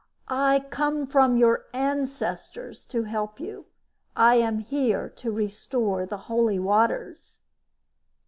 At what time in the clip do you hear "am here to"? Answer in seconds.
4.37-5.31